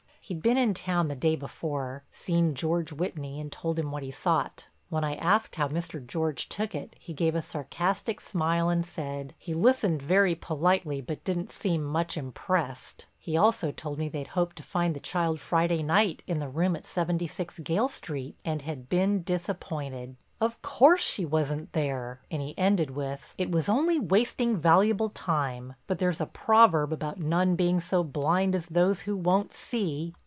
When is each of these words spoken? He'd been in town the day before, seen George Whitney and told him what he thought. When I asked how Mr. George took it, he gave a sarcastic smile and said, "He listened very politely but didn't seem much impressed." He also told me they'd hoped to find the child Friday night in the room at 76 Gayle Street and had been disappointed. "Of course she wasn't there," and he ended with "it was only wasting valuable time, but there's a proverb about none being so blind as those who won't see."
He'd 0.23 0.43
been 0.43 0.55
in 0.55 0.73
town 0.73 1.09
the 1.09 1.15
day 1.15 1.35
before, 1.35 2.05
seen 2.09 2.55
George 2.55 2.93
Whitney 2.93 3.41
and 3.41 3.51
told 3.51 3.77
him 3.77 3.91
what 3.91 4.03
he 4.03 4.11
thought. 4.11 4.69
When 4.87 5.03
I 5.03 5.15
asked 5.15 5.55
how 5.57 5.67
Mr. 5.67 6.01
George 6.07 6.47
took 6.47 6.73
it, 6.73 6.95
he 6.97 7.11
gave 7.13 7.35
a 7.35 7.41
sarcastic 7.41 8.21
smile 8.21 8.69
and 8.69 8.85
said, 8.85 9.33
"He 9.37 9.53
listened 9.53 10.01
very 10.01 10.35
politely 10.35 11.01
but 11.01 11.25
didn't 11.25 11.51
seem 11.51 11.83
much 11.83 12.15
impressed." 12.15 13.07
He 13.19 13.35
also 13.35 13.73
told 13.73 13.97
me 13.99 14.07
they'd 14.07 14.27
hoped 14.27 14.55
to 14.57 14.63
find 14.63 14.95
the 14.95 15.01
child 15.01 15.41
Friday 15.41 15.83
night 15.83 16.23
in 16.25 16.39
the 16.39 16.47
room 16.47 16.77
at 16.77 16.85
76 16.85 17.59
Gayle 17.59 17.89
Street 17.89 18.37
and 18.45 18.61
had 18.61 18.87
been 18.87 19.23
disappointed. 19.23 20.15
"Of 20.39 20.59
course 20.63 21.03
she 21.03 21.23
wasn't 21.25 21.73
there," 21.73 22.21
and 22.31 22.41
he 22.41 22.57
ended 22.57 22.91
with 22.91 23.35
"it 23.37 23.51
was 23.51 23.67
only 23.69 23.99
wasting 23.99 24.57
valuable 24.57 25.09
time, 25.09 25.75
but 25.87 25.99
there's 25.99 26.21
a 26.21 26.25
proverb 26.25 26.93
about 26.93 27.19
none 27.19 27.57
being 27.57 27.81
so 27.81 28.01
blind 28.03 28.55
as 28.55 28.67
those 28.67 29.01
who 29.01 29.17
won't 29.17 29.53
see." 29.53 30.13